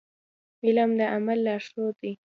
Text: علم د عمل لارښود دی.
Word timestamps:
علم 0.65 0.89
د 0.99 1.01
عمل 1.13 1.39
لارښود 1.45 1.95
دی. 2.01 2.13